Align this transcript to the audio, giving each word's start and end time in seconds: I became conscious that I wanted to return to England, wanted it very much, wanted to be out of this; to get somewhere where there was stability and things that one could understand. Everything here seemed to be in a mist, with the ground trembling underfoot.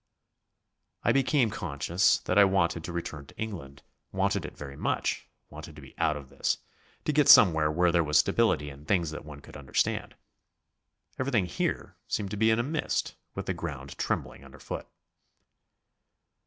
I 1.03 1.11
became 1.11 1.51
conscious 1.51 2.17
that 2.21 2.39
I 2.39 2.43
wanted 2.43 2.83
to 2.85 2.91
return 2.91 3.27
to 3.27 3.37
England, 3.37 3.83
wanted 4.11 4.45
it 4.47 4.57
very 4.57 4.75
much, 4.75 5.29
wanted 5.51 5.75
to 5.75 5.81
be 5.83 5.93
out 5.99 6.17
of 6.17 6.29
this; 6.29 6.57
to 7.05 7.13
get 7.13 7.29
somewhere 7.29 7.69
where 7.71 7.91
there 7.91 8.03
was 8.03 8.17
stability 8.17 8.71
and 8.71 8.87
things 8.87 9.11
that 9.11 9.23
one 9.25 9.41
could 9.41 9.55
understand. 9.55 10.15
Everything 11.19 11.45
here 11.45 11.97
seemed 12.07 12.31
to 12.31 12.35
be 12.37 12.49
in 12.49 12.57
a 12.57 12.63
mist, 12.63 13.13
with 13.35 13.45
the 13.45 13.53
ground 13.53 13.95
trembling 13.99 14.43
underfoot. 14.43 14.87